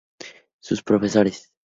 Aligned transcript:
Sus 0.61 0.81
profesores 0.81 1.53